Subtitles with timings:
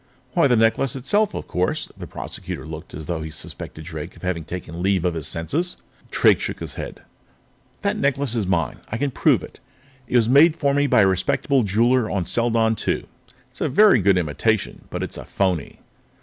[0.33, 4.23] "Why, the necklace itself, of course!" The Prosecutor looked as though he suspected Drake of
[4.23, 5.77] having taken leave of his senses.
[6.09, 7.03] Drake shook his head.
[7.83, 8.77] "That necklace is mine.
[8.89, 9.59] I can prove it.
[10.07, 13.05] It was made for me by a respectable jeweler on Seladon II.
[13.51, 15.77] It's a very good imitation, but it's a phoney.